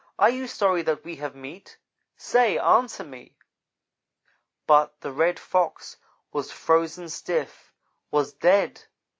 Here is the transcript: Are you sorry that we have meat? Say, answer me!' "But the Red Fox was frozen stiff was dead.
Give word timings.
Are 0.17 0.31
you 0.31 0.47
sorry 0.47 0.81
that 0.81 1.03
we 1.03 1.17
have 1.17 1.35
meat? 1.35 1.77
Say, 2.17 2.57
answer 2.57 3.03
me!' 3.03 3.37
"But 4.65 4.99
the 5.01 5.11
Red 5.11 5.37
Fox 5.37 5.97
was 6.33 6.51
frozen 6.51 7.07
stiff 7.07 7.71
was 8.09 8.33
dead. 8.33 8.85